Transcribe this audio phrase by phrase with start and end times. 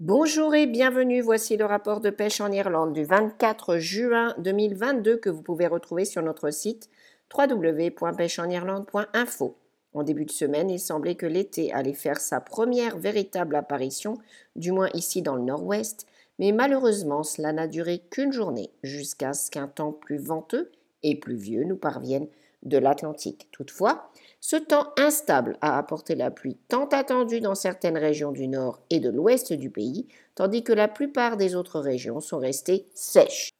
[0.00, 5.28] Bonjour et bienvenue, voici le rapport de pêche en Irlande du 24 juin 2022 que
[5.28, 6.88] vous pouvez retrouver sur notre site
[7.36, 9.58] www.pêcheenirlande.info.
[9.92, 14.16] En début de semaine, il semblait que l'été allait faire sa première véritable apparition,
[14.56, 16.06] du moins ici dans le nord-ouest,
[16.38, 20.72] mais malheureusement cela n'a duré qu'une journée, jusqu'à ce qu'un temps plus venteux
[21.02, 22.26] et pluvieux nous parvienne
[22.62, 23.48] de l'Atlantique.
[23.52, 28.80] Toutefois, ce temps instable a apporté la pluie tant attendue dans certaines régions du nord
[28.90, 33.50] et de l'ouest du pays, tandis que la plupart des autres régions sont restées sèches.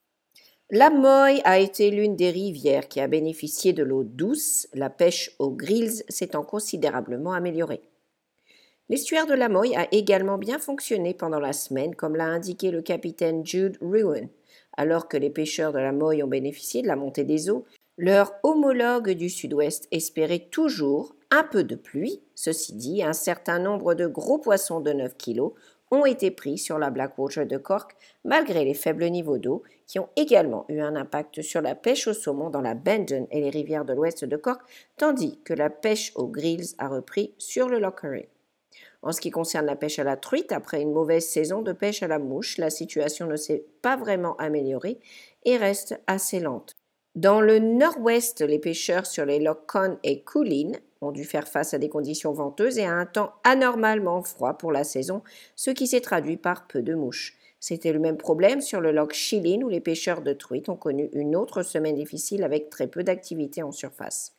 [0.71, 5.35] La Moy a été l'une des rivières qui a bénéficié de l'eau douce, la pêche
[5.41, 7.83] aux grills s'étant considérablement améliorée.
[8.89, 12.83] L'estuaire de la Moy a également bien fonctionné pendant la semaine, comme l'a indiqué le
[12.83, 14.29] capitaine Jude Ruin.
[14.77, 17.65] Alors que les pêcheurs de la Moy ont bénéficié de la montée des eaux,
[18.01, 22.23] leur homologue du sud-ouest espérait toujours un peu de pluie.
[22.35, 25.53] Ceci dit, un certain nombre de gros poissons de 9 kilos
[25.91, 30.09] ont été pris sur la Blackwater de Cork malgré les faibles niveaux d'eau qui ont
[30.17, 33.85] également eu un impact sur la pêche au saumon dans la Bandon et les rivières
[33.85, 34.63] de l'ouest de Cork,
[34.97, 38.29] tandis que la pêche aux grills a repris sur le Loughery.
[39.03, 42.03] En ce qui concerne la pêche à la truite, après une mauvaise saison de pêche
[42.03, 45.01] à la mouche, la situation ne s'est pas vraiment améliorée
[45.45, 46.80] et reste assez lente.
[47.17, 51.75] Dans le nord-ouest, les pêcheurs sur les lochs Con et Coolin ont dû faire face
[51.75, 55.23] à des conditions venteuses et à un temps anormalement froid pour la saison,
[55.57, 57.37] ce qui s'est traduit par peu de mouches.
[57.59, 61.11] C'était le même problème sur le loch Chilin où les pêcheurs de truites ont connu
[61.13, 64.37] une autre semaine difficile avec très peu d'activité en surface.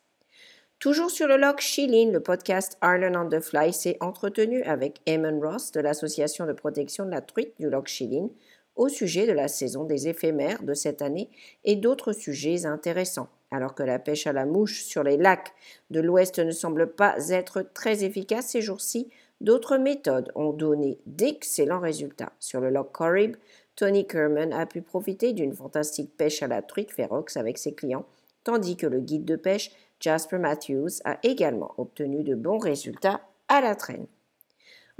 [0.78, 5.40] Toujours sur le loch Chilin, le podcast Ireland on the Fly s'est entretenu avec Eamon
[5.40, 8.30] Ross de l'Association de protection de la truite du loch Chilin
[8.76, 11.30] au sujet de la saison des éphémères de cette année
[11.64, 13.28] et d'autres sujets intéressants.
[13.50, 15.52] Alors que la pêche à la mouche sur les lacs
[15.90, 21.80] de l'Ouest ne semble pas être très efficace ces jours-ci, d'autres méthodes ont donné d'excellents
[21.80, 22.32] résultats.
[22.38, 23.36] Sur le loch Corrib,
[23.76, 28.06] Tony Kerman a pu profiter d'une fantastique pêche à la truite férox avec ses clients,
[28.44, 29.70] tandis que le guide de pêche
[30.00, 34.06] Jasper Matthews a également obtenu de bons résultats à la traîne.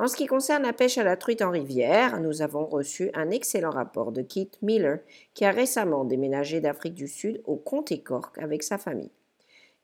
[0.02, 3.30] En ce qui concerne la pêche à la truite en rivière, nous avons reçu un
[3.30, 4.98] excellent rapport de Keith Miller,
[5.32, 9.12] qui a récemment déménagé d'Afrique du Sud au Comté Cork avec sa famille.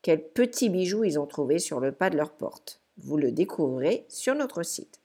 [0.03, 2.81] Quels petits bijoux ils ont trouvés sur le pas de leur porte.
[2.97, 4.99] Vous le découvrirez sur notre site.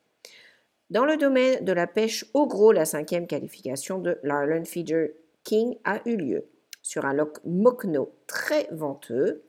[0.90, 5.10] Dans le domaine de la pêche au gros, la cinquième qualification de l'Ireland Feeder
[5.44, 6.48] King a eu lieu.
[6.82, 9.44] Sur un loch Mokno très venteux,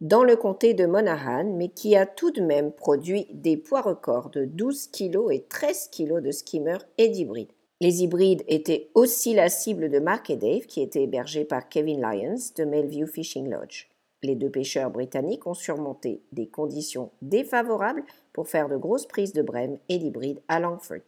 [0.00, 4.30] dans le comté de Monaghan, mais qui a tout de même produit des poids records
[4.30, 7.52] de 12 kg et 13 kg de skimmers et d'hybrides.
[7.82, 12.00] Les hybrides étaient aussi la cible de Mark et Dave, qui étaient hébergés par Kevin
[12.00, 13.88] Lyons de Melview Fishing Lodge.
[14.22, 19.40] Les deux pêcheurs britanniques ont surmonté des conditions défavorables pour faire de grosses prises de
[19.40, 20.98] brème et d'hybrides à Langford.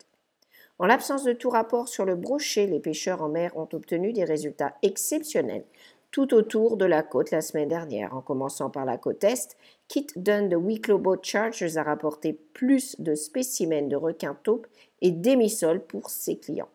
[0.78, 4.24] En l'absence de tout rapport sur le brochet, les pêcheurs en mer ont obtenu des
[4.24, 5.64] résultats exceptionnels
[6.12, 8.14] tout autour de la côte la semaine dernière.
[8.14, 9.56] En commençant par la côte Est,
[9.88, 14.66] Kit Dunn de Wicklow Boat Chargers a rapporté plus de spécimens de requins taupes
[15.00, 16.68] et d'émissoles pour ses clients.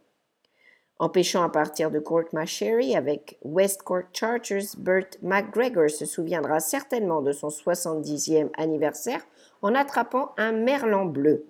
[1.00, 6.60] En pêchant à partir de Cork Machery avec West Cork Chargers, Bert McGregor se souviendra
[6.60, 9.22] certainement de son 70e anniversaire
[9.62, 11.46] en attrapant un merlan bleu,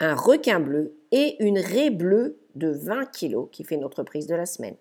[0.00, 4.34] un requin bleu et une raie bleue de 20 kg qui fait notre prise de
[4.34, 4.76] la semaine.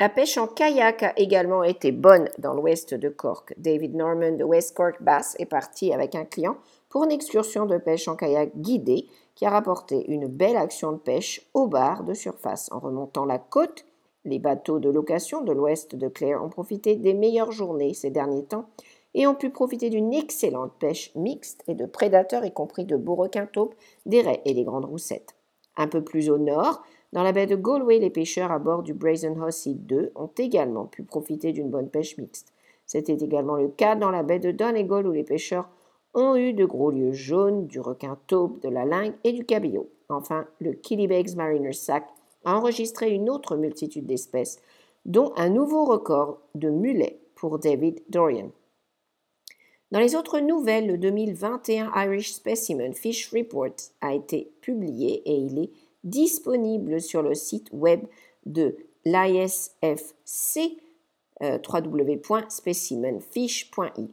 [0.00, 3.52] La pêche en kayak a également été bonne dans l'ouest de Cork.
[3.58, 6.56] David Norman de West Cork Bass est parti avec un client
[6.88, 10.96] pour une excursion de pêche en kayak guidée qui a rapporté une belle action de
[10.96, 12.70] pêche au bar de surface.
[12.72, 13.84] En remontant la côte,
[14.24, 18.46] les bateaux de location de l'ouest de Clare ont profité des meilleures journées ces derniers
[18.46, 18.70] temps
[19.12, 23.14] et ont pu profiter d'une excellente pêche mixte et de prédateurs, y compris de beaux
[23.14, 23.74] requins taupes,
[24.06, 25.34] des raies et des grandes roussettes.
[25.76, 26.82] Un peu plus au nord,
[27.12, 30.86] dans la baie de Galway, les pêcheurs à bord du Brazen Hussey 2 ont également
[30.86, 32.52] pu profiter d'une bonne pêche mixte.
[32.86, 35.68] C'était également le cas dans la baie de Donegal où les pêcheurs
[36.14, 39.90] ont eu de gros lieux jaunes, du requin taupe, de la lingue et du cabillaud.
[40.08, 42.06] Enfin, le Killybegs Mariner's Sack
[42.44, 44.60] a enregistré une autre multitude d'espèces,
[45.04, 48.50] dont un nouveau record de mulets pour David Dorian.
[49.90, 55.58] Dans les autres nouvelles, le 2021 Irish Specimen Fish Report a été publié et il
[55.58, 55.70] est
[56.04, 58.02] disponible sur le site web
[58.46, 60.78] de l'ISFC
[61.42, 64.10] euh, www.specimenfish.ie.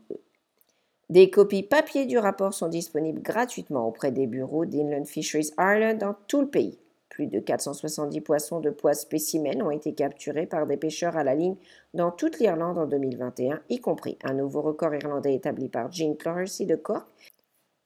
[1.10, 6.16] Des copies papier du rapport sont disponibles gratuitement auprès des bureaux d'Inland Fisheries Ireland dans
[6.28, 6.78] tout le pays.
[7.10, 11.36] Plus de 470 poissons de poids spécimens ont été capturés par des pêcheurs à la
[11.36, 11.56] ligne
[11.94, 16.66] dans toute l'Irlande en 2021, y compris un nouveau record irlandais établi par Jean Clarcy
[16.66, 17.08] de Cork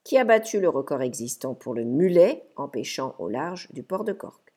[0.04, 4.04] qui a battu le record existant pour le mulet en pêchant au large du port
[4.04, 4.54] de Cork.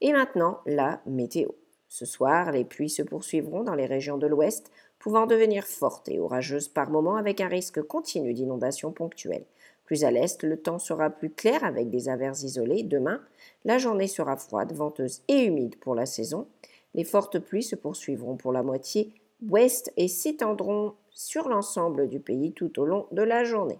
[0.00, 1.48] Et maintenant, la météo.
[1.88, 6.18] Ce soir, les pluies se poursuivront dans les régions de l'ouest, pouvant devenir fortes et
[6.18, 9.46] orageuses par moments avec un risque continu d'inondations ponctuelles.
[9.84, 12.82] Plus à l'est, le temps sera plus clair avec des averses isolées.
[12.82, 13.20] Demain,
[13.64, 16.48] la journée sera froide, venteuse et humide pour la saison.
[16.94, 19.12] Les fortes pluies se poursuivront pour la moitié
[19.48, 23.78] ouest et s'étendront sur l'ensemble du pays tout au long de la journée.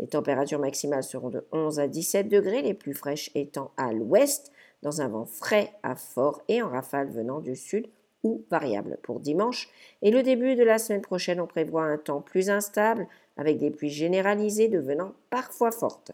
[0.00, 4.50] Les températures maximales seront de 11 à 17 degrés, les plus fraîches étant à l'ouest,
[4.82, 7.86] dans un vent frais à fort et en rafale venant du sud
[8.22, 9.68] ou variable pour dimanche.
[10.00, 13.06] Et le début de la semaine prochaine, on prévoit un temps plus instable
[13.36, 16.12] avec des pluies généralisées devenant parfois fortes.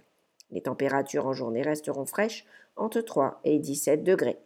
[0.51, 2.45] Les températures en journée resteront fraîches
[2.75, 4.39] entre 3 et 17 degrés.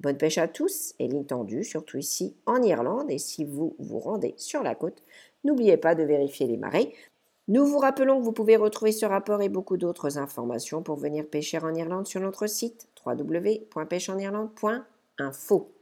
[0.00, 3.10] Bonne pêche à tous et ligne tendue, surtout ici en Irlande.
[3.10, 5.04] Et si vous vous rendez sur la côte,
[5.44, 6.94] n'oubliez pas de vérifier les marées.
[7.48, 11.26] Nous vous rappelons que vous pouvez retrouver ce rapport et beaucoup d'autres informations pour venir
[11.26, 15.72] pêcher en Irlande sur notre site www.pêcheenirlande.info.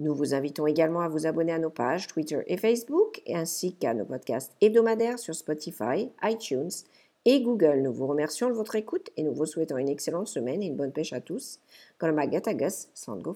[0.00, 3.94] Nous vous invitons également à vous abonner à nos pages Twitter et Facebook, ainsi qu'à
[3.94, 6.68] nos podcasts hebdomadaires sur Spotify, iTunes
[7.24, 7.80] et Google.
[7.80, 10.76] Nous vous remercions de votre écoute et nous vous souhaitons une excellente semaine et une
[10.76, 11.58] bonne pêche à tous.
[11.98, 13.34] Go